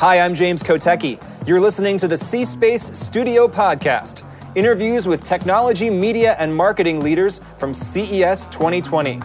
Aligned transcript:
Hi, 0.00 0.20
I'm 0.20 0.34
James 0.34 0.62
Kotecki. 0.62 1.22
You're 1.46 1.60
listening 1.60 1.98
to 1.98 2.08
the 2.08 2.16
C 2.16 2.46
Space 2.46 2.84
Studio 2.96 3.46
Podcast 3.46 4.24
interviews 4.54 5.06
with 5.06 5.22
technology, 5.22 5.90
media, 5.90 6.36
and 6.38 6.56
marketing 6.56 7.00
leaders 7.00 7.42
from 7.58 7.74
CES 7.74 8.46
2020. 8.46 9.20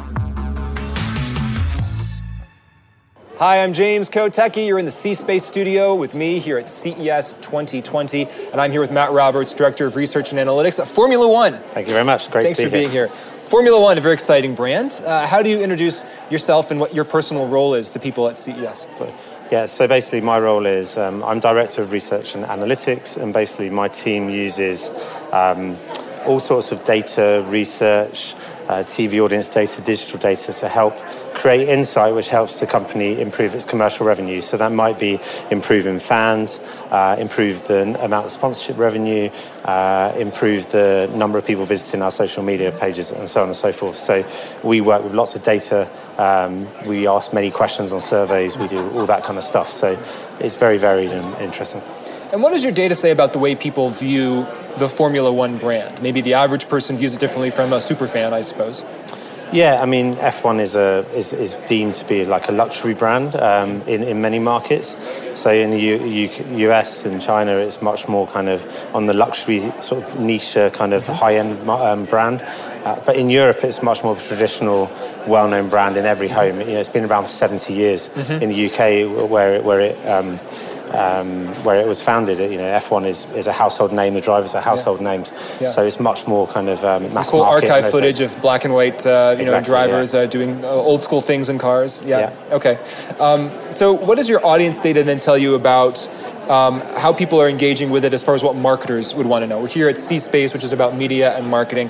Hi, 3.38 3.64
I'm 3.64 3.72
James 3.72 4.10
Kotecki. 4.10 4.68
You're 4.68 4.78
in 4.78 4.84
the 4.84 4.92
C 4.92 5.14
Space 5.14 5.46
studio 5.46 5.96
with 5.96 6.14
me 6.14 6.40
here 6.40 6.58
at 6.58 6.68
CES 6.68 7.36
2020, 7.36 8.28
and 8.52 8.60
I'm 8.60 8.74
here 8.74 8.82
with 8.82 8.92
Matt 8.92 9.14
Roberts, 9.14 9.54
Director 9.54 9.86
of 9.86 9.96
Research 9.96 10.34
and 10.34 10.40
Analytics 10.42 10.82
at 10.82 10.90
Formula 10.90 11.26
One. 11.26 11.54
Thank 11.74 11.88
you 11.88 11.94
very 11.94 12.04
much. 12.04 12.30
Great 12.30 12.48
Thanks 12.48 12.60
to 12.60 12.66
be 12.66 12.70
for 12.70 12.76
being 12.76 12.92
here. 12.92 13.08
Formula 13.08 13.80
One, 13.80 13.98
a 13.98 14.02
very 14.02 14.14
exciting 14.14 14.56
brand. 14.56 15.02
Uh, 15.06 15.26
how 15.26 15.42
do 15.42 15.50
you 15.50 15.62
introduce 15.62 16.04
yourself 16.30 16.70
and 16.70 16.82
what 16.82 16.94
your 16.94 17.06
personal 17.06 17.48
role 17.48 17.76
is 17.76 17.94
to 17.94 18.00
people 18.00 18.28
at 18.28 18.38
CES? 18.38 18.88
Yeah, 19.56 19.68
so 19.68 19.88
basically, 19.88 20.20
my 20.20 20.38
role 20.38 20.66
is 20.66 20.98
um, 20.98 21.24
I'm 21.24 21.40
Director 21.40 21.82
of 21.82 21.94
Research 21.94 22.36
and 22.36 22.44
Analytics, 22.44 23.16
and 23.16 23.32
basically, 23.32 23.70
my 23.70 23.88
team 23.88 24.30
uses 24.30 24.90
um, 25.32 25.78
all 26.26 26.42
sorts 26.42 26.74
of 26.74 26.84
data, 26.84 27.42
research, 27.48 28.36
uh, 28.68 28.80
TV 28.80 29.24
audience 29.24 29.48
data, 29.48 29.82
digital 29.82 30.20
data 30.20 30.52
to 30.52 30.68
help 30.68 30.98
create 31.36 31.70
insight 31.70 32.16
which 32.16 32.30
helps 32.30 32.60
the 32.60 32.66
company 32.66 33.22
improve 33.22 33.54
its 33.54 33.66
commercial 33.66 34.06
revenue. 34.06 34.42
So 34.42 34.58
that 34.58 34.72
might 34.72 34.98
be 34.98 35.20
improving 35.52 36.00
fans, 36.00 36.60
uh, 36.90 37.16
improve 37.20 37.68
the 37.68 37.84
amount 38.04 38.26
of 38.26 38.32
sponsorship 38.32 38.78
revenue, 38.78 39.30
uh, 39.66 40.14
improve 40.18 40.72
the 40.72 41.12
number 41.16 41.38
of 41.38 41.46
people 41.46 41.66
visiting 41.66 42.02
our 42.02 42.12
social 42.12 42.44
media 42.44 42.72
pages, 42.72 43.12
and 43.12 43.30
so 43.30 43.42
on 43.42 43.48
and 43.48 43.56
so 43.56 43.72
forth. 43.72 43.98
So 43.98 44.26
we 44.64 44.82
work 44.82 45.04
with 45.04 45.14
lots 45.14 45.36
of 45.36 45.44
data. 45.44 45.88
Um, 46.18 46.68
we 46.86 47.08
ask 47.08 47.34
many 47.34 47.52
questions 47.52 47.92
on 47.92 48.00
surveys. 48.00 48.58
We 48.58 48.68
do 48.68 48.90
all 48.92 49.06
that 49.06 49.24
kind 49.24 49.38
of 49.38 49.44
stuff. 49.44 49.70
So 49.70 50.02
it's 50.40 50.56
very 50.56 50.78
varied 50.78 51.12
and 51.12 51.42
interesting. 51.42 51.82
And 52.32 52.42
what 52.42 52.52
does 52.52 52.64
your 52.64 52.72
data 52.72 52.96
say 52.96 53.12
about 53.12 53.34
the 53.34 53.40
way 53.40 53.56
people 53.56 53.90
view 53.90 54.48
the 54.78 54.90
Formula 54.90 55.32
One 55.32 55.58
brand? 55.58 56.02
Maybe 56.02 56.22
the 56.22 56.34
average 56.34 56.68
person 56.68 56.98
views 56.98 57.14
it 57.14 57.20
differently 57.20 57.52
from 57.52 57.74
a 57.74 57.80
super 57.80 58.08
fan, 58.08 58.34
I 58.34 58.42
suppose. 58.42 58.84
Yeah, 59.56 59.80
I 59.82 59.86
mean, 59.86 60.16
F1 60.16 60.60
is 60.60 60.76
a 60.76 61.06
is, 61.16 61.32
is 61.32 61.54
deemed 61.66 61.96
to 61.96 62.06
be 62.06 62.26
like 62.26 62.50
a 62.50 62.52
luxury 62.52 62.94
brand 62.94 63.38
um, 63.38 63.82
in 63.84 64.04
in 64.04 64.20
many 64.20 64.38
markets. 64.38 64.98
So 65.34 65.50
in 65.50 65.70
the 65.70 65.80
U, 65.80 66.06
U, 66.06 66.70
US 66.70 67.06
and 67.06 67.22
China, 67.22 67.54
it's 67.54 67.82
much 67.82 68.10
more 68.10 68.28
kind 68.28 68.50
of 68.50 68.66
on 68.94 69.06
the 69.06 69.14
luxury 69.14 69.60
sort 69.80 70.04
of 70.04 70.20
niche 70.20 70.58
kind 70.74 70.94
of 70.94 71.08
high 71.08 71.38
end 71.38 71.70
um, 71.70 72.04
brand. 72.04 72.42
Uh, 72.84 73.00
but 73.06 73.16
in 73.16 73.30
Europe, 73.30 73.64
it's 73.64 73.82
much 73.82 74.04
more 74.04 74.12
of 74.12 74.20
a 74.20 74.28
traditional, 74.28 74.92
well-known 75.26 75.70
brand 75.70 75.96
in 75.96 76.06
every 76.06 76.28
home. 76.28 76.60
You 76.60 76.74
know, 76.74 76.80
it's 76.80 76.90
been 76.90 77.06
around 77.06 77.24
for 77.24 77.30
70 77.30 77.74
years. 77.74 78.10
Mm-hmm. 78.10 78.44
In 78.44 78.50
the 78.50 78.66
UK, 78.68 79.30
where 79.30 79.56
it, 79.56 79.64
where 79.64 79.80
it 79.80 79.98
um, 80.06 80.38
um, 80.96 81.48
where 81.64 81.80
it 81.80 81.88
was 81.88 82.02
founded. 82.02 82.40
You 82.40 82.58
know, 82.58 82.80
F1 82.80 83.06
is, 83.06 83.30
is 83.32 83.48
a 83.48 83.52
household 83.54 83.92
name. 83.94 84.14
The 84.14 84.22
drivers 84.22 84.56
are 84.56 84.62
household 84.62 85.02
yeah. 85.02 85.12
names, 85.12 85.34
yeah. 85.60 85.68
so 85.68 85.86
it's 85.86 86.00
much 86.00 86.28
more 86.28 86.48
kind 86.48 86.70
of 86.70 86.84
um, 86.84 87.04
mass 87.14 87.30
cool 87.30 87.42
market. 87.42 87.70
archive 87.70 87.92
footage 87.92 88.22
of 88.22 88.40
black 88.42 88.66
and 88.66 88.74
white, 88.74 89.06
uh, 89.06 89.36
you 89.36 89.44
exactly, 89.44 89.72
know, 89.72 89.78
drivers 89.78 90.14
yeah. 90.14 90.22
uh, 90.22 90.26
doing 90.26 90.64
uh, 90.64 90.70
old 90.70 91.04
school 91.04 91.22
things 91.22 91.50
in 91.50 91.58
cars. 91.58 92.02
Yeah. 92.06 92.34
Okay. 92.52 92.78
Um, 93.20 93.52
so, 93.72 93.94
what 93.94 94.16
does 94.16 94.30
your 94.30 94.46
audience 94.46 94.80
data 94.80 95.04
then 95.04 95.18
tell 95.18 95.38
you 95.38 95.56
about? 95.56 96.08
Um, 96.46 96.82
how 96.82 97.12
people 97.12 97.42
are 97.42 97.50
engaging 97.50 97.90
with 97.90 98.06
it 98.06 98.14
as 98.14 98.22
far 98.22 98.36
as 98.36 98.44
what 98.44 98.56
marketers 98.56 99.16
would 99.16 99.26
want 99.26 99.42
to 99.42 99.48
know. 99.48 99.62
We're 99.62 99.68
here 99.68 99.90
at 99.90 99.98
C 99.98 100.20
Space, 100.20 100.54
which 100.54 100.64
is 100.64 100.74
about 100.74 100.96
media 100.96 101.36
and 101.36 101.50
marketing. 101.50 101.88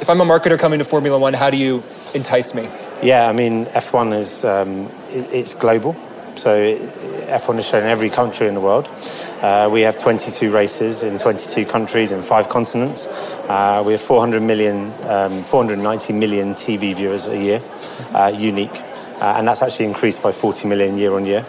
If 0.00 0.08
I'm 0.08 0.22
a 0.22 0.24
marketer 0.24 0.58
coming 0.58 0.78
to 0.78 0.86
Formula 0.86 1.18
One, 1.18 1.34
how 1.34 1.50
do 1.50 1.58
you 1.58 1.82
entice 2.14 2.54
me? 2.54 2.66
Yeah, 3.02 3.28
I 3.28 3.32
mean, 3.32 3.66
F1 3.66 4.18
is 4.18 4.42
um, 4.44 4.90
it's 5.10 5.52
global. 5.52 5.94
So 6.36 6.54
F1 7.30 7.58
is 7.58 7.66
shown 7.66 7.84
in 7.84 7.88
every 7.88 8.10
country 8.10 8.48
in 8.48 8.54
the 8.54 8.60
world. 8.60 8.88
Uh, 9.40 9.68
we 9.72 9.82
have 9.82 9.96
22 9.96 10.52
races 10.52 11.02
in 11.02 11.16
22 11.16 11.64
countries 11.64 12.12
in 12.12 12.22
five 12.22 12.48
continents. 12.48 13.06
Uh, 13.48 13.82
we 13.86 13.92
have 13.92 14.00
400 14.00 14.42
million, 14.42 14.92
um, 15.08 15.44
490 15.44 16.12
million 16.12 16.54
TV 16.54 16.94
viewers 16.94 17.26
a 17.28 17.38
year, 17.38 17.62
uh, 18.12 18.32
unique, 18.34 18.74
uh, 19.20 19.34
and 19.36 19.46
that's 19.46 19.62
actually 19.62 19.86
increased 19.86 20.22
by 20.22 20.32
40 20.32 20.68
million 20.68 20.98
year 20.98 21.14
on 21.14 21.24
year. 21.24 21.46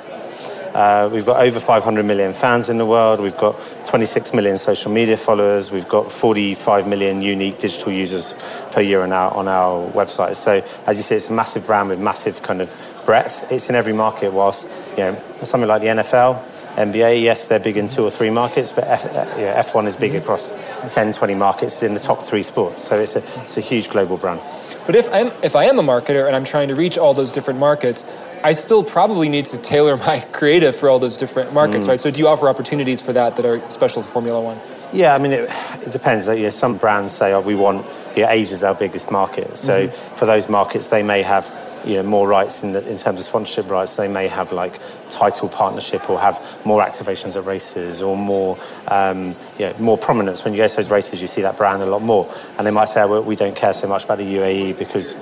Uh, 0.73 1.09
we've 1.11 1.25
got 1.25 1.41
over 1.41 1.59
500 1.59 2.05
million 2.05 2.33
fans 2.33 2.69
in 2.69 2.77
the 2.77 2.85
world. 2.85 3.19
We've 3.19 3.37
got 3.37 3.55
26 3.85 4.33
million 4.33 4.57
social 4.57 4.91
media 4.91 5.17
followers. 5.17 5.71
We've 5.71 5.87
got 5.87 6.11
45 6.11 6.87
million 6.87 7.21
unique 7.21 7.59
digital 7.59 7.91
users 7.91 8.33
per 8.71 8.81
year 8.81 9.01
on 9.01 9.11
our 9.11 9.31
on 9.33 9.47
our 9.47 9.89
website. 9.91 10.35
So, 10.37 10.63
as 10.87 10.97
you 10.97 11.03
see, 11.03 11.15
it's 11.15 11.27
a 11.27 11.33
massive 11.33 11.65
brand 11.65 11.89
with 11.89 11.99
massive 11.99 12.41
kind 12.41 12.61
of 12.61 12.73
breadth. 13.05 13.51
It's 13.51 13.69
in 13.69 13.75
every 13.75 13.93
market. 13.93 14.31
Whilst 14.31 14.67
you 14.91 15.03
know 15.03 15.21
something 15.43 15.67
like 15.67 15.81
the 15.81 15.87
NFL, 15.87 16.41
NBA, 16.75 17.21
yes, 17.21 17.49
they're 17.49 17.59
big 17.59 17.75
in 17.75 17.89
two 17.89 18.03
or 18.03 18.11
three 18.11 18.29
markets, 18.29 18.71
but 18.71 18.85
F, 18.85 19.03
you 19.37 19.43
know, 19.43 19.53
F1 19.55 19.87
is 19.87 19.97
big 19.97 20.15
across 20.15 20.57
10, 20.89 21.11
20 21.11 21.35
markets 21.35 21.83
in 21.83 21.93
the 21.93 21.99
top 21.99 22.23
three 22.23 22.43
sports. 22.43 22.81
So 22.81 22.97
it's 22.97 23.15
a, 23.17 23.43
it's 23.43 23.57
a 23.57 23.61
huge 23.61 23.89
global 23.89 24.17
brand. 24.17 24.39
But 24.85 24.95
if, 24.95 25.11
I'm, 25.13 25.27
if 25.43 25.55
I 25.55 25.65
am 25.65 25.79
a 25.79 25.83
marketer 25.83 26.27
and 26.27 26.35
I'm 26.35 26.43
trying 26.43 26.67
to 26.69 26.75
reach 26.75 26.97
all 26.97 27.13
those 27.13 27.31
different 27.31 27.59
markets, 27.59 28.05
I 28.43 28.53
still 28.53 28.83
probably 28.83 29.29
need 29.29 29.45
to 29.45 29.57
tailor 29.57 29.97
my 30.07 30.21
creative 30.31 30.75
for 30.75 30.89
all 30.89 30.99
those 30.99 31.17
different 31.17 31.53
markets, 31.53 31.85
mm. 31.85 31.89
right? 31.89 32.01
So 32.01 32.11
do 32.11 32.19
you 32.19 32.27
offer 32.27 32.49
opportunities 32.49 33.01
for 33.01 33.13
that 33.13 33.35
that 33.35 33.45
are 33.45 33.69
special 33.69 34.01
to 34.01 34.07
Formula 34.07 34.41
One? 34.41 34.59
Yeah, 34.93 35.15
I 35.15 35.19
mean, 35.19 35.31
it, 35.31 35.49
it 35.85 35.91
depends. 35.91 36.27
Like, 36.27 36.39
yeah, 36.39 36.49
some 36.49 36.77
brands 36.77 37.13
say, 37.13 37.31
oh, 37.31 37.39
we 37.39 37.55
want, 37.55 37.87
yeah, 38.15 38.29
Asia's 38.29 38.63
our 38.63 38.75
biggest 38.75 39.09
market. 39.09 39.57
So 39.57 39.87
mm-hmm. 39.87 40.15
for 40.15 40.25
those 40.25 40.49
markets, 40.49 40.89
they 40.89 41.01
may 41.01 41.21
have 41.21 41.49
you 41.85 41.95
know 41.95 42.03
more 42.03 42.27
rights 42.27 42.63
in, 42.63 42.73
the, 42.73 42.87
in 42.89 42.97
terms 42.97 43.19
of 43.19 43.25
sponsorship 43.25 43.69
rights. 43.69 43.95
They 43.95 44.07
may 44.07 44.27
have 44.27 44.51
like 44.51 44.79
title 45.09 45.49
partnership 45.49 46.09
or 46.09 46.19
have 46.19 46.41
more 46.65 46.81
activations 46.81 47.35
at 47.35 47.45
races 47.45 48.01
or 48.01 48.17
more 48.17 48.57
um, 48.87 49.35
yeah, 49.57 49.73
more 49.79 49.97
prominence. 49.97 50.43
When 50.43 50.53
you 50.53 50.57
go 50.57 50.67
to 50.67 50.75
those 50.75 50.89
races, 50.89 51.21
you 51.21 51.27
see 51.27 51.41
that 51.41 51.57
brand 51.57 51.81
a 51.81 51.85
lot 51.85 52.01
more. 52.01 52.33
And 52.57 52.65
they 52.65 52.71
might 52.71 52.89
say, 52.89 53.05
well, 53.05 53.23
we 53.23 53.35
don't 53.35 53.55
care 53.55 53.73
so 53.73 53.87
much 53.87 54.05
about 54.05 54.17
the 54.17 54.35
UAE 54.35 54.77
because 54.77 55.15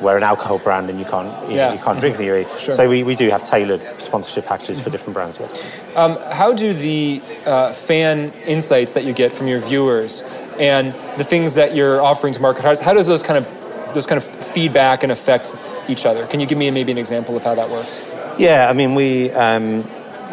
we're 0.00 0.16
an 0.16 0.22
alcohol 0.22 0.58
brand 0.58 0.90
and 0.90 0.98
you 0.98 1.04
can't 1.04 1.48
you, 1.48 1.56
yeah. 1.56 1.68
know, 1.68 1.74
you 1.74 1.80
can't 1.80 2.00
drink 2.00 2.16
in 2.16 2.22
the 2.22 2.28
UAE. 2.28 2.60
Sure. 2.66 2.74
So 2.74 2.88
we, 2.88 3.02
we 3.02 3.14
do 3.14 3.28
have 3.30 3.44
tailored 3.44 3.80
sponsorship 4.00 4.46
packages 4.46 4.80
for 4.80 4.90
different 4.90 5.14
brands. 5.14 5.40
Yeah. 5.40 5.46
Um, 5.94 6.18
how 6.32 6.52
do 6.52 6.72
the 6.72 7.22
uh, 7.44 7.72
fan 7.72 8.32
insights 8.46 8.94
that 8.94 9.04
you 9.04 9.12
get 9.12 9.32
from 9.32 9.46
your 9.46 9.60
viewers 9.60 10.22
and 10.58 10.92
the 11.18 11.24
things 11.24 11.54
that 11.54 11.74
you're 11.74 12.00
offering 12.00 12.32
to 12.34 12.40
marketers, 12.40 12.80
how 12.80 12.94
does 12.94 13.06
those 13.06 13.22
kind 13.22 13.38
of 13.38 13.55
those 13.96 14.06
kind 14.06 14.18
of 14.18 14.24
feedback 14.24 15.02
and 15.02 15.10
affect 15.10 15.56
each 15.88 16.06
other. 16.06 16.26
Can 16.26 16.38
you 16.38 16.46
give 16.46 16.58
me 16.58 16.70
maybe 16.70 16.92
an 16.92 16.98
example 16.98 17.36
of 17.36 17.42
how 17.42 17.54
that 17.54 17.68
works? 17.68 18.00
Yeah, 18.38 18.68
I 18.68 18.74
mean, 18.74 18.94
we 18.94 19.32
um, 19.32 19.84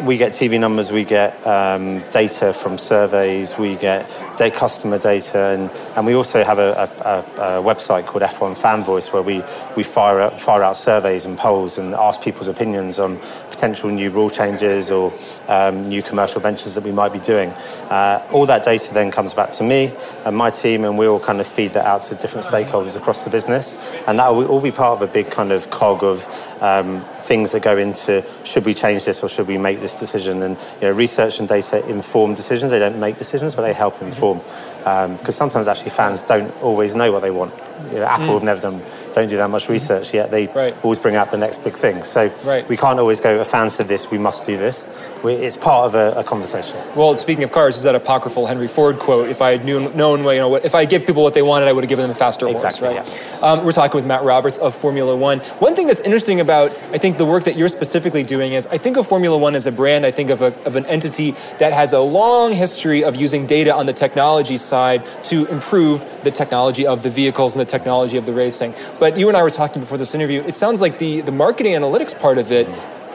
we 0.02 0.16
get 0.16 0.32
TV 0.32 0.58
numbers, 0.58 0.90
we 0.90 1.04
get 1.04 1.34
um, 1.46 2.00
data 2.10 2.52
from 2.52 2.78
surveys, 2.78 3.56
we 3.56 3.76
get 3.76 4.10
day 4.36 4.50
customer 4.50 4.98
data, 4.98 5.38
and, 5.38 5.70
and 5.96 6.06
we 6.06 6.14
also 6.14 6.42
have 6.42 6.58
a, 6.58 6.90
a, 7.04 7.18
a, 7.40 7.62
website 7.62 8.06
called 8.06 8.22
F1 8.22 8.56
Fan 8.56 8.82
Voice 8.82 9.12
where 9.12 9.22
we, 9.22 9.42
we 9.76 9.82
fire, 9.82 10.30
fire 10.30 10.62
out 10.62 10.76
surveys 10.76 11.24
and 11.24 11.38
polls 11.38 11.78
and 11.78 11.94
ask 11.94 12.20
people's 12.20 12.48
opinions 12.48 12.98
on 12.98 13.18
potential 13.54 13.88
new 13.88 14.10
rule 14.10 14.30
changes 14.30 14.90
or 14.90 15.12
um, 15.48 15.88
new 15.88 16.02
commercial 16.02 16.40
ventures 16.40 16.74
that 16.74 16.82
we 16.82 16.90
might 16.90 17.12
be 17.12 17.20
doing. 17.20 17.50
Uh, 17.88 18.20
all 18.32 18.46
that 18.46 18.64
data 18.64 18.92
then 18.92 19.10
comes 19.10 19.32
back 19.32 19.52
to 19.52 19.62
me 19.62 19.92
and 20.24 20.36
my 20.36 20.50
team, 20.50 20.84
and 20.84 20.98
we 20.98 21.06
all 21.06 21.20
kind 21.20 21.40
of 21.40 21.46
feed 21.46 21.72
that 21.72 21.86
out 21.86 22.02
to 22.02 22.14
different 22.16 22.44
stakeholders 22.44 22.96
across 22.96 23.24
the 23.24 23.30
business, 23.30 23.76
and 24.06 24.18
that 24.18 24.34
will 24.34 24.46
all 24.46 24.60
be 24.60 24.72
part 24.72 25.00
of 25.00 25.08
a 25.08 25.12
big 25.12 25.30
kind 25.30 25.52
of 25.52 25.70
cog 25.70 26.02
of 26.02 26.26
um, 26.60 27.02
things 27.22 27.52
that 27.52 27.62
go 27.62 27.76
into 27.76 28.24
should 28.44 28.64
we 28.64 28.74
change 28.74 29.04
this 29.04 29.22
or 29.22 29.28
should 29.28 29.46
we 29.46 29.58
make 29.58 29.80
this 29.80 29.98
decision. 29.98 30.42
And 30.42 30.56
you 30.80 30.88
know, 30.88 30.92
research 30.92 31.38
and 31.38 31.48
data 31.48 31.86
inform 31.88 32.34
decisions. 32.34 32.72
They 32.72 32.78
don't 32.78 32.98
make 32.98 33.18
decisions, 33.18 33.54
but 33.54 33.62
they 33.62 33.72
help 33.72 34.00
inform. 34.02 34.38
Because 34.78 35.40
um, 35.40 35.48
sometimes 35.48 35.68
actually 35.68 35.90
fans 35.90 36.22
don't 36.22 36.50
always 36.62 36.94
know 36.94 37.12
what 37.12 37.20
they 37.20 37.30
want. 37.30 37.54
You 37.90 37.98
know, 38.00 38.04
Apple 38.04 38.26
mm. 38.26 38.34
have 38.34 38.44
never 38.44 38.60
done 38.60 38.82
don't 39.14 39.28
do 39.28 39.36
that 39.36 39.50
much 39.50 39.68
research 39.68 40.12
yet. 40.12 40.30
They 40.30 40.46
right. 40.48 40.74
always 40.82 40.98
bring 40.98 41.16
out 41.16 41.30
the 41.30 41.38
next 41.38 41.64
big 41.64 41.74
thing. 41.74 42.04
So 42.04 42.32
right. 42.44 42.68
we 42.68 42.76
can't 42.76 42.98
always 42.98 43.20
go, 43.20 43.40
a 43.40 43.44
fan 43.44 43.70
said 43.70 43.88
this, 43.88 44.10
we 44.10 44.18
must 44.18 44.44
do 44.44 44.56
this. 44.56 44.92
We, 45.22 45.32
it's 45.32 45.56
part 45.56 45.86
of 45.86 45.94
a, 45.94 46.20
a, 46.20 46.24
conversation. 46.24 46.78
Well, 46.94 47.16
speaking 47.16 47.44
of 47.44 47.52
cars, 47.52 47.76
is 47.76 47.84
that 47.84 47.94
apocryphal 47.94 48.46
Henry 48.46 48.68
Ford 48.68 48.98
quote? 48.98 49.28
If 49.28 49.40
I 49.40 49.52
had 49.52 49.64
knew, 49.64 49.88
known, 49.94 50.20
you 50.20 50.38
know, 50.38 50.56
if 50.56 50.74
I 50.74 50.84
give 50.84 51.06
people 51.06 51.22
what 51.22 51.34
they 51.34 51.42
wanted, 51.42 51.66
I 51.66 51.72
would 51.72 51.84
have 51.84 51.88
given 51.88 52.02
them 52.02 52.10
a 52.10 52.14
faster 52.14 52.46
exactly, 52.48 52.88
horse, 52.88 53.08
right? 53.08 53.30
Yeah. 53.32 53.38
Um, 53.40 53.64
we're 53.64 53.72
talking 53.72 53.96
with 53.96 54.06
Matt 54.06 54.22
Roberts 54.22 54.58
of 54.58 54.74
Formula 54.74 55.16
One. 55.16 55.38
One 55.60 55.74
thing 55.74 55.86
that's 55.86 56.02
interesting 56.02 56.40
about, 56.40 56.72
I 56.92 56.98
think, 56.98 57.16
the 57.16 57.24
work 57.24 57.44
that 57.44 57.56
you're 57.56 57.68
specifically 57.68 58.22
doing 58.22 58.52
is, 58.52 58.66
I 58.66 58.78
think 58.78 58.96
of 58.96 59.06
Formula 59.06 59.38
One 59.38 59.54
as 59.54 59.66
a 59.66 59.72
brand. 59.72 60.04
I 60.04 60.10
think 60.10 60.30
of, 60.30 60.42
a, 60.42 60.52
of 60.66 60.76
an 60.76 60.84
entity 60.86 61.34
that 61.58 61.72
has 61.72 61.92
a 61.92 62.00
long 62.00 62.52
history 62.52 63.04
of 63.04 63.16
using 63.16 63.46
data 63.46 63.74
on 63.74 63.86
the 63.86 63.92
technology 63.92 64.56
side 64.56 65.02
to 65.24 65.46
improve 65.46 66.04
the 66.24 66.30
technology 66.30 66.86
of 66.86 67.02
the 67.02 67.10
vehicles 67.10 67.54
and 67.54 67.60
the 67.60 67.70
technology 67.70 68.16
of 68.16 68.26
the 68.26 68.32
racing. 68.32 68.74
But 68.98 69.03
you 69.12 69.28
and 69.28 69.36
I 69.36 69.42
were 69.42 69.50
talking 69.50 69.80
before 69.80 69.98
this 69.98 70.14
interview. 70.14 70.40
It 70.42 70.54
sounds 70.54 70.80
like 70.80 70.98
the, 70.98 71.20
the 71.20 71.32
marketing 71.32 71.74
analytics 71.74 72.18
part 72.18 72.38
of 72.38 72.50
it 72.50 72.66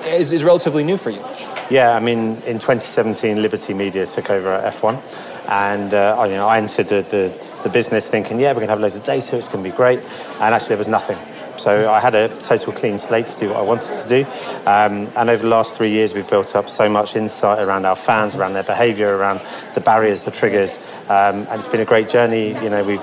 is, 0.05 0.31
is 0.31 0.43
relatively 0.43 0.83
new 0.83 0.97
for 0.97 1.09
you. 1.09 1.23
Yeah, 1.69 1.95
I 1.95 1.99
mean, 1.99 2.35
in 2.45 2.59
2017, 2.59 3.41
Liberty 3.41 3.73
Media 3.73 4.05
took 4.05 4.29
over 4.29 4.53
at 4.53 4.73
F1, 4.73 5.01
and 5.49 5.93
uh, 5.93 6.15
I, 6.19 6.25
you 6.27 6.33
know, 6.33 6.47
I 6.47 6.57
entered 6.57 6.89
the, 6.89 7.01
the, 7.01 7.47
the 7.63 7.69
business 7.69 8.09
thinking, 8.09 8.39
yeah, 8.39 8.49
we're 8.49 8.55
going 8.55 8.67
to 8.67 8.73
have 8.73 8.79
loads 8.79 8.95
of 8.95 9.03
data, 9.03 9.37
it's 9.37 9.47
going 9.47 9.63
to 9.63 9.69
be 9.69 9.75
great, 9.75 9.99
and 9.99 10.53
actually 10.53 10.69
there 10.69 10.77
was 10.77 10.87
nothing. 10.87 11.17
So 11.59 11.91
I 11.91 11.99
had 11.99 12.15
a 12.15 12.29
total 12.39 12.73
clean 12.73 12.97
slate 12.97 13.27
to 13.27 13.39
do 13.39 13.49
what 13.49 13.57
I 13.57 13.61
wanted 13.61 14.01
to 14.01 14.07
do. 14.07 14.25
Um, 14.65 15.11
and 15.17 15.29
over 15.29 15.43
the 15.43 15.49
last 15.49 15.75
three 15.75 15.91
years, 15.91 16.13
we've 16.13 16.29
built 16.29 16.55
up 16.55 16.69
so 16.69 16.89
much 16.89 17.15
insight 17.15 17.59
around 17.59 17.85
our 17.85 17.95
fans, 17.95 18.35
around 18.35 18.53
their 18.53 18.63
behaviour, 18.63 19.15
around 19.15 19.41
the 19.75 19.81
barriers, 19.81 20.25
the 20.25 20.31
triggers. 20.31 20.77
Um, 21.09 21.47
and 21.47 21.55
it's 21.55 21.67
been 21.67 21.81
a 21.81 21.85
great 21.85 22.09
journey. 22.09 22.49
You 22.63 22.69
know, 22.69 22.83
we've 22.83 23.01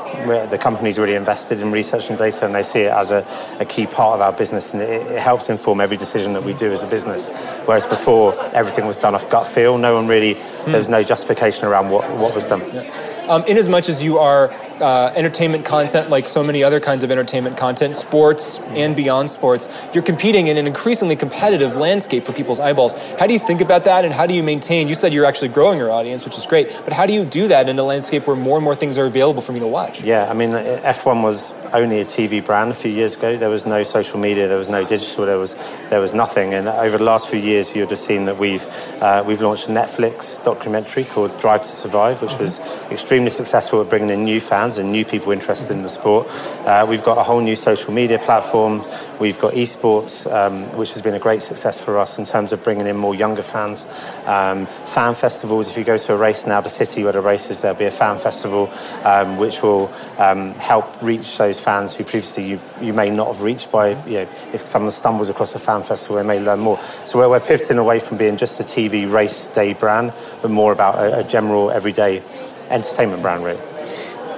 the 0.50 0.58
company's 0.60 0.98
really 0.98 1.14
invested 1.14 1.60
in 1.60 1.70
research 1.72 2.08
and 2.08 2.18
data, 2.18 2.46
and 2.46 2.54
they 2.54 2.62
see 2.62 2.80
it 2.80 2.92
as 2.92 3.10
a, 3.10 3.26
a 3.60 3.64
key 3.64 3.86
part 3.86 4.14
of 4.14 4.20
our 4.20 4.32
business, 4.32 4.72
and 4.72 4.82
it, 4.82 5.06
it, 5.12 5.20
helps 5.20 5.48
inform 5.48 5.80
every 5.80 5.96
decision 5.96 6.32
that 6.34 6.44
we 6.44 6.54
do 6.54 6.72
as 6.72 6.82
a 6.82 6.86
business. 6.86 7.28
Whereas 7.66 7.86
before, 7.86 8.34
everything 8.54 8.86
was 8.86 8.98
done 8.98 9.14
off 9.14 9.28
gut 9.28 9.46
feel. 9.46 9.76
No 9.78 9.94
one 9.94 10.06
really, 10.06 10.34
mm. 10.34 10.64
there 10.66 10.78
was 10.78 10.88
no 10.88 11.02
justification 11.02 11.66
around 11.66 11.90
what, 11.90 12.08
what 12.12 12.34
was 12.34 12.48
done. 12.48 12.62
Yeah. 12.72 13.26
Um, 13.28 13.44
in 13.44 13.56
as 13.56 13.68
much 13.68 13.88
as 13.88 14.04
you 14.04 14.18
are 14.18 14.54
uh, 14.81 15.12
entertainment 15.17 15.64
content, 15.64 16.11
like 16.11 16.26
so 16.26 16.43
many 16.43 16.62
other 16.62 16.81
kinds 16.81 17.02
of 17.02 17.11
entertainment 17.11 17.56
content, 17.56 17.96
sports 17.96 18.61
and 18.70 18.94
beyond 18.94 19.31
sports, 19.31 19.69
you're 19.94 20.02
competing 20.02 20.49
in 20.49 20.56
an 20.56 20.67
increasingly 20.67 21.17
competitive 21.17 21.76
landscape 21.76 22.25
for 22.25 22.32
people's 22.32 22.61
eyeballs. 22.61 22.94
How 23.19 23.26
do 23.26 23.32
you 23.32 23.38
think 23.38 23.61
about 23.61 23.84
that, 23.84 24.05
and 24.05 24.12
how 24.12 24.26
do 24.26 24.34
you 24.34 24.43
maintain? 24.43 24.88
You 24.88 24.94
said 24.94 25.12
you're 25.12 25.25
actually 25.25 25.49
growing 25.49 25.78
your 25.78 25.90
audience, 25.90 26.25
which 26.25 26.37
is 26.37 26.46
great, 26.46 26.69
but 26.84 26.93
how 26.93 27.06
do 27.06 27.12
you 27.12 27.25
do 27.25 27.49
that 27.49 27.69
in 27.69 27.78
a 27.78 27.82
landscape 27.82 28.26
where 28.26 28.37
more 28.37 28.56
and 28.56 28.64
more 28.64 28.75
things 28.75 28.99
are 28.99 29.06
available 29.06 29.43
for 29.43 29.52
me 29.52 29.61
to 29.61 29.67
watch? 29.67 30.02
Yeah, 30.02 30.28
I 30.31 30.34
mean, 30.34 30.50
F1 30.50 31.23
was 31.23 31.52
only 31.73 32.00
a 32.00 32.05
TV 32.05 32.44
brand 32.44 32.70
a 32.70 32.75
few 32.75 32.90
years 32.90 33.17
ago. 33.17 33.37
There 33.37 33.50
was 33.50 33.67
no 33.67 33.82
social 33.82 34.19
media, 34.19 34.49
there 34.49 34.58
was 34.58 34.69
no 34.69 34.84
digital, 34.84 35.26
there 35.26 35.38
was 35.38 35.55
there 35.90 36.00
was 36.00 36.12
nothing. 36.12 36.55
And 36.55 36.69
over 36.69 36.99
the 36.99 37.05
last 37.05 37.28
few 37.28 37.38
years, 37.38 37.75
you'd 37.75 37.90
have 37.90 37.99
seen 37.99 38.25
that 38.26 38.37
we've 38.37 38.64
uh, 39.00 39.25
we've 39.26 39.40
launched 39.40 39.69
a 39.69 39.73
Netflix 39.73 40.43
documentary 40.44 41.05
called 41.05 41.38
Drive 41.40 41.62
to 41.62 41.69
Survive, 41.69 42.20
which 42.23 42.32
mm-hmm. 42.32 42.43
was 42.43 42.61
extremely 42.90 43.31
successful 43.31 43.81
at 43.81 43.88
bringing 43.88 44.11
in 44.11 44.25
new 44.25 44.40
fans 44.40 44.65
and 44.66 44.90
new 44.90 45.04
people 45.04 45.30
interested 45.30 45.70
in 45.70 45.82
the 45.82 45.88
sport. 45.88 46.26
Uh, 46.66 46.84
we've 46.88 47.04
got 47.04 47.16
a 47.16 47.22
whole 47.22 47.40
new 47.40 47.54
social 47.54 47.92
media 47.92 48.18
platform. 48.18 48.84
We've 49.20 49.38
got 49.38 49.54
esports, 49.54 50.30
um, 50.30 50.64
which 50.76 50.92
has 50.92 51.00
been 51.00 51.14
a 51.14 51.20
great 51.20 51.40
success 51.40 51.78
for 51.80 51.96
us 51.98 52.18
in 52.18 52.24
terms 52.24 52.52
of 52.52 52.64
bringing 52.64 52.86
in 52.86 52.96
more 52.96 53.14
younger 53.14 53.42
fans. 53.42 53.86
Um, 54.26 54.66
fan 54.66 55.14
festivals. 55.14 55.70
If 55.70 55.78
you 55.78 55.84
go 55.84 55.96
to 55.96 56.12
a 56.12 56.16
race 56.16 56.46
now, 56.46 56.60
the 56.60 56.68
city 56.68 57.04
where 57.04 57.12
the 57.12 57.20
race 57.20 57.48
is, 57.48 57.62
there'll 57.62 57.78
be 57.78 57.84
a 57.84 57.90
fan 57.90 58.18
festival, 58.18 58.68
um, 59.04 59.36
which 59.38 59.62
will 59.62 59.90
um, 60.18 60.52
help 60.54 61.00
reach 61.00 61.38
those 61.38 61.60
fans 61.60 61.94
who 61.94 62.02
previously 62.02 62.48
you, 62.48 62.60
you 62.80 62.92
may 62.92 63.08
not 63.08 63.28
have 63.28 63.42
reached 63.42 63.70
by, 63.70 63.90
you 64.04 64.18
know, 64.18 64.28
if 64.52 64.66
someone 64.66 64.90
stumbles 64.90 65.28
across 65.28 65.54
a 65.54 65.60
fan 65.60 65.84
festival, 65.84 66.16
they 66.16 66.24
may 66.24 66.40
learn 66.40 66.58
more. 66.58 66.80
So 67.04 67.18
we're, 67.18 67.28
we're 67.28 67.40
pivoting 67.40 67.78
away 67.78 68.00
from 68.00 68.16
being 68.16 68.36
just 68.36 68.58
a 68.58 68.64
TV 68.64 69.10
race 69.10 69.46
day 69.52 69.72
brand, 69.72 70.12
but 70.42 70.50
more 70.50 70.72
about 70.72 70.96
a, 70.96 71.20
a 71.20 71.24
general 71.24 71.70
everyday 71.70 72.22
entertainment 72.70 73.22
brand, 73.22 73.44
really. 73.44 73.75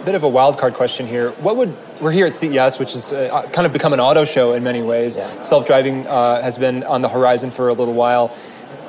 Bit 0.08 0.14
of 0.14 0.22
a 0.22 0.28
wild 0.31 0.56
card 0.56 0.72
question 0.72 1.06
here. 1.06 1.32
What 1.32 1.58
would 1.58 1.76
we're 2.00 2.12
here 2.12 2.25
at 2.25 2.32
CES, 2.32 2.78
which 2.78 2.94
has 2.94 3.12
uh, 3.12 3.43
kind 3.52 3.66
of 3.66 3.75
become 3.75 3.93
an 3.93 4.00
auto 4.00 4.25
show 4.25 4.55
in 4.55 4.64
many 4.64 4.81
ways. 4.81 5.19
Yeah. 5.19 5.43
Self-driving 5.43 6.06
uh, 6.06 6.40
has 6.40 6.56
been 6.56 6.82
on 6.84 7.02
the 7.02 7.10
horizon 7.10 7.50
for 7.50 7.69
a 7.69 7.75
little 7.75 7.93
while. 7.93 8.28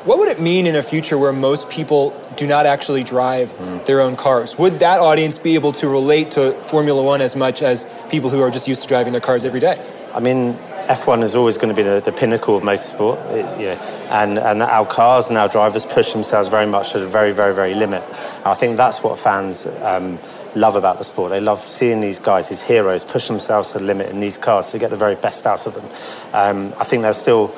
What 0.05 0.17
would 0.19 0.29
it 0.29 0.39
mean 0.39 0.65
in 0.65 0.77
a 0.77 0.81
future 0.81 1.17
where 1.17 1.33
most 1.33 1.69
people 1.69 2.17
do 2.37 2.47
not 2.47 2.65
actually 2.65 3.03
drive 3.03 3.49
mm. 3.49 3.85
their 3.85 3.99
own 3.99 4.15
cars? 4.15 4.57
Would 4.57 4.79
that 4.79 5.01
audience 5.01 5.37
be 5.37 5.55
able 5.55 5.73
to 5.73 5.89
relate 5.89 6.31
to 6.31 6.53
Formula 6.53 7.03
One 7.03 7.19
as 7.19 7.35
much 7.35 7.63
as 7.63 7.93
people 8.09 8.29
who 8.29 8.39
are 8.39 8.49
just 8.49 8.69
used 8.69 8.83
to 8.83 8.87
driving 8.87 9.11
their 9.11 9.19
cars 9.19 9.43
every 9.43 9.59
day? 9.59 9.77
I 10.13 10.21
mean, 10.21 10.53
F1 10.87 11.21
is 11.21 11.35
always 11.35 11.57
going 11.57 11.69
to 11.69 11.75
be 11.75 11.83
the, 11.83 11.99
the 11.99 12.13
pinnacle 12.13 12.55
of 12.55 12.63
motorsport, 12.63 13.19
it, 13.31 13.59
yeah. 13.59 13.75
and, 14.09 14.39
and 14.39 14.63
our 14.63 14.85
cars 14.85 15.27
and 15.27 15.37
our 15.37 15.49
drivers 15.49 15.85
push 15.85 16.13
themselves 16.13 16.47
very 16.47 16.65
much 16.65 16.93
to 16.93 16.99
the 16.99 17.07
very, 17.07 17.33
very, 17.33 17.53
very 17.53 17.75
limit. 17.75 18.03
And 18.37 18.47
I 18.47 18.55
think 18.55 18.77
that's 18.77 19.03
what 19.03 19.19
fans 19.19 19.67
um, 19.83 20.17
love 20.55 20.75
about 20.75 20.97
the 20.97 21.03
sport. 21.03 21.31
They 21.31 21.39
love 21.39 21.59
seeing 21.59 22.01
these 22.01 22.19
guys, 22.19 22.49
these 22.49 22.61
heroes, 22.61 23.03
push 23.03 23.27
themselves 23.27 23.71
to 23.73 23.79
the 23.79 23.83
limit 23.83 24.09
in 24.09 24.19
these 24.19 24.37
cars 24.37 24.71
to 24.71 24.79
get 24.79 24.89
the 24.89 24.97
very 24.97 25.15
best 25.15 25.45
out 25.45 25.67
of 25.67 25.75
them. 25.75 25.85
Um, 26.33 26.73
I 26.79 26.83
think 26.83 27.01
they're 27.01 27.13
still 27.13 27.53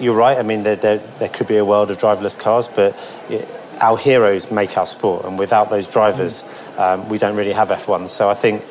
you're 0.00 0.14
right. 0.14 0.38
I 0.38 0.42
mean, 0.42 0.62
there, 0.62 0.76
there, 0.76 0.98
there 0.98 1.28
could 1.28 1.46
be 1.46 1.58
a 1.58 1.64
world 1.64 1.90
of 1.90 1.98
driverless 1.98 2.38
cars, 2.38 2.68
but 2.68 2.96
it, 3.28 3.46
our 3.80 3.96
heroes 3.96 4.50
make 4.50 4.76
our 4.76 4.86
sport, 4.86 5.24
and 5.24 5.38
without 5.38 5.70
those 5.70 5.86
drivers, 5.86 6.42
mm. 6.42 6.78
um, 6.78 7.08
we 7.08 7.18
don't 7.18 7.36
really 7.36 7.52
have 7.52 7.68
F1. 7.68 8.08
So 8.08 8.28
I 8.28 8.34
think 8.34 8.64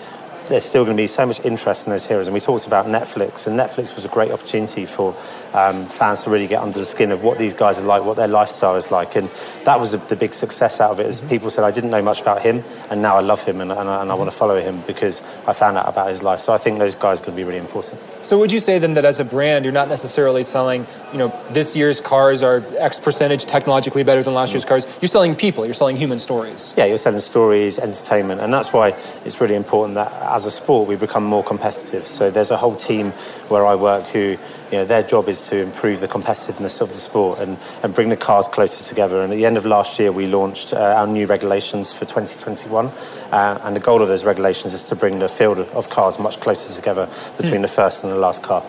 there's 0.49 0.65
still 0.65 0.83
going 0.83 0.97
to 0.97 1.01
be 1.01 1.07
so 1.07 1.25
much 1.25 1.39
interest 1.45 1.87
in 1.87 1.91
those 1.91 2.05
heroes. 2.05 2.27
And 2.27 2.33
we 2.33 2.39
talked 2.39 2.67
about 2.67 2.87
Netflix, 2.87 3.47
and 3.47 3.57
Netflix 3.57 3.95
was 3.95 4.03
a 4.03 4.09
great 4.09 4.31
opportunity 4.31 4.85
for 4.85 5.15
um, 5.53 5.85
fans 5.85 6.23
to 6.23 6.29
really 6.29 6.47
get 6.47 6.61
under 6.61 6.79
the 6.79 6.85
skin 6.85 7.11
of 7.11 7.21
what 7.21 7.37
these 7.37 7.53
guys 7.53 7.79
are 7.79 7.85
like, 7.85 8.03
what 8.03 8.17
their 8.17 8.27
lifestyle 8.27 8.75
is 8.75 8.91
like. 8.91 9.15
And 9.15 9.29
that 9.65 9.79
was 9.79 9.93
a, 9.93 9.97
the 9.97 10.15
big 10.15 10.33
success 10.33 10.81
out 10.81 10.91
of 10.91 10.99
it. 10.99 11.05
Is 11.05 11.21
mm-hmm. 11.21 11.29
people 11.29 11.49
said, 11.49 11.63
I 11.63 11.71
didn't 11.71 11.91
know 11.91 12.01
much 12.01 12.21
about 12.21 12.41
him, 12.41 12.63
and 12.89 13.01
now 13.01 13.15
I 13.15 13.21
love 13.21 13.43
him, 13.43 13.61
and, 13.61 13.71
and, 13.71 13.89
I, 13.89 14.01
I 14.01 14.13
want 14.15 14.29
to 14.29 14.35
follow 14.35 14.59
him 14.59 14.81
because 14.87 15.21
I 15.47 15.53
found 15.53 15.77
out 15.77 15.87
about 15.87 16.09
his 16.09 16.23
life. 16.23 16.39
So 16.39 16.51
I 16.51 16.57
think 16.57 16.79
those 16.79 16.95
guys 16.95 17.21
could 17.21 17.35
be 17.35 17.43
really 17.43 17.59
important. 17.59 18.01
So 18.21 18.37
would 18.39 18.51
you 18.51 18.59
say 18.59 18.79
then 18.79 18.95
that 18.95 19.05
as 19.05 19.19
a 19.19 19.25
brand, 19.25 19.65
you're 19.65 19.73
not 19.73 19.87
necessarily 19.87 20.43
selling, 20.43 20.85
you 21.11 21.19
know, 21.19 21.33
this 21.51 21.75
year's 21.75 22.01
cars 22.01 22.43
are 22.43 22.63
X 22.79 22.99
percentage 22.99 23.45
technologically 23.45 24.03
better 24.03 24.23
than 24.23 24.33
last 24.33 24.49
mm-hmm. 24.49 24.55
year's 24.55 24.65
cars? 24.65 24.87
You're 25.01 25.09
selling 25.09 25.35
people. 25.35 25.65
You're 25.65 25.73
selling 25.73 25.95
human 25.95 26.19
stories. 26.19 26.73
Yeah, 26.75 26.85
you're 26.85 26.97
selling 26.97 27.19
stories, 27.19 27.77
entertainment, 27.79 28.41
and 28.41 28.53
that's 28.53 28.73
why 28.73 28.95
it's 29.25 29.39
really 29.39 29.55
important 29.55 29.95
that 29.95 30.11
as 30.39 30.45
a 30.45 30.51
sport 30.51 30.87
we 30.87 30.95
become 30.95 31.23
more 31.23 31.43
competitive. 31.43 32.07
So 32.07 32.31
there's 32.31 32.51
a 32.51 32.57
whole 32.57 32.75
team 32.75 33.11
where 33.49 33.65
I 33.65 33.75
work 33.75 34.05
who, 34.07 34.37
you 34.71 34.77
know, 34.77 34.85
their 34.85 35.03
job 35.03 35.27
is 35.27 35.49
to 35.49 35.57
improve 35.57 35.99
the 35.99 36.07
competitiveness 36.07 36.79
of 36.79 36.87
the 36.87 36.95
sport 36.95 37.39
and, 37.39 37.57
and 37.83 37.93
bring 37.93 38.07
the 38.07 38.15
cars 38.15 38.47
closer 38.47 38.87
together. 38.87 39.21
And 39.21 39.33
at 39.33 39.35
the 39.35 39.45
end 39.45 39.57
of 39.57 39.65
last 39.65 39.99
year, 39.99 40.13
we 40.13 40.27
launched 40.27 40.71
uh, 40.71 40.95
our 40.97 41.07
new 41.07 41.27
regulations 41.27 41.91
for 41.91 42.05
2021. 42.05 42.85
Uh, 43.31 43.59
and 43.63 43.75
the 43.75 43.81
goal 43.81 44.01
of 44.01 44.07
those 44.07 44.23
regulations 44.23 44.73
is 44.73 44.85
to 44.85 44.95
bring 44.95 45.19
the 45.19 45.27
field 45.27 45.59
of 45.59 45.89
cars 45.89 46.17
much 46.17 46.39
closer 46.39 46.73
together 46.73 47.09
between 47.35 47.59
mm. 47.59 47.63
the 47.63 47.67
first 47.67 48.05
and 48.05 48.13
the 48.13 48.17
last 48.17 48.41
car. 48.41 48.63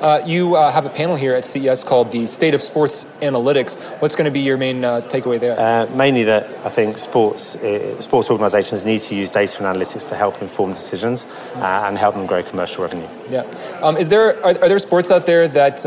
Uh, 0.00 0.22
you 0.24 0.56
uh, 0.56 0.72
have 0.72 0.86
a 0.86 0.88
panel 0.88 1.14
here 1.14 1.34
at 1.34 1.44
CES 1.44 1.84
called 1.84 2.10
the 2.10 2.26
State 2.26 2.54
of 2.54 2.62
Sports 2.62 3.04
Analytics. 3.20 3.78
What's 4.00 4.14
going 4.14 4.24
to 4.24 4.30
be 4.30 4.40
your 4.40 4.56
main 4.56 4.82
uh, 4.82 5.02
takeaway 5.02 5.38
there? 5.38 5.56
Uh, 5.58 5.94
mainly 5.94 6.22
that 6.24 6.48
I 6.64 6.70
think 6.70 6.96
sports 6.96 7.56
uh, 7.56 8.00
sports 8.00 8.30
organisations 8.30 8.86
need 8.86 9.00
to 9.00 9.14
use 9.14 9.30
data 9.30 9.62
and 9.62 9.76
analytics 9.76 10.08
to 10.08 10.16
help 10.16 10.40
inform 10.40 10.70
decisions 10.70 11.26
uh, 11.56 11.84
and 11.86 11.98
help 11.98 12.14
them 12.14 12.26
grow 12.26 12.42
commercial 12.42 12.82
revenue. 12.82 13.08
Yeah. 13.28 13.42
Um, 13.82 13.98
is 13.98 14.08
there 14.08 14.42
are, 14.42 14.58
are, 14.62 14.68
there 14.68 14.78
sports 14.78 15.10
out 15.10 15.26
there 15.26 15.46
that 15.48 15.84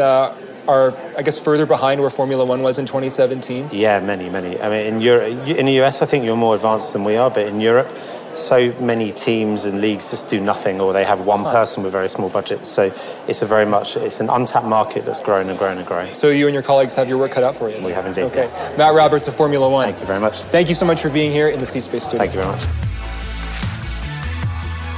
are, 0.67 0.93
I 1.17 1.23
guess, 1.23 1.39
further 1.39 1.65
behind 1.65 1.99
where 1.99 2.09
Formula 2.11 2.45
One 2.45 2.61
was 2.61 2.77
in 2.77 2.85
2017? 2.85 3.69
Yeah, 3.71 3.99
many, 3.99 4.29
many. 4.29 4.61
I 4.61 4.69
mean, 4.69 4.93
in 4.93 5.01
Europe, 5.01 5.47
in 5.47 5.65
the 5.65 5.81
US, 5.81 6.03
I 6.03 6.05
think 6.05 6.23
you're 6.23 6.37
more 6.37 6.55
advanced 6.55 6.93
than 6.93 7.03
we 7.03 7.15
are, 7.15 7.31
but 7.31 7.47
in 7.47 7.59
Europe, 7.59 7.91
so 8.35 8.73
many 8.79 9.11
teams 9.11 9.63
and 9.65 9.81
leagues 9.81 10.11
just 10.11 10.29
do 10.29 10.39
nothing 10.39 10.79
or 10.81 10.93
they 10.93 11.03
have 11.03 11.21
one 11.21 11.43
person 11.43 11.83
with 11.83 11.91
very 11.91 12.09
small 12.09 12.29
budgets. 12.29 12.67
So 12.67 12.91
it's 13.27 13.41
a 13.41 13.45
very 13.45 13.65
much 13.65 13.95
it's 13.97 14.19
an 14.19 14.29
untapped 14.29 14.65
market 14.65 15.05
that's 15.05 15.19
growing 15.19 15.49
and 15.49 15.57
growing 15.57 15.77
and 15.77 15.87
growing 15.87 16.13
so 16.15 16.29
you 16.29 16.47
and 16.47 16.53
your 16.53 16.63
colleagues 16.63 16.95
have 16.95 17.09
your 17.09 17.17
work 17.17 17.31
cut 17.31 17.43
out 17.43 17.55
for 17.55 17.69
you? 17.69 17.83
We 17.83 17.91
have 17.91 18.05
indeed 18.05 18.23
okay. 18.23 18.49
yeah. 18.53 18.75
matt 18.77 18.95
roberts 18.95 19.27
of 19.27 19.35
formula 19.35 19.69
one. 19.69 19.85
Thank 19.85 19.99
you 19.99 20.07
very 20.07 20.19
much. 20.19 20.37
Thank 20.37 20.69
you 20.69 20.75
so 20.75 20.85
much 20.85 21.01
for 21.01 21.09
being 21.09 21.31
here 21.31 21.49
in 21.49 21.59
the 21.59 21.65
c 21.65 21.79
space 21.79 22.03
studio. 22.03 22.19
Thank 22.19 22.33
you 22.33 22.41
very 22.41 22.51
much. 22.51 22.63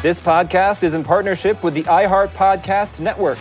This 0.02 0.20
podcast 0.20 0.84
is 0.84 0.94
in 0.94 1.04
partnership 1.04 1.64
with 1.64 1.74
the 1.74 1.84
iheart 1.84 2.30
podcast 2.30 3.00
network 3.00 3.40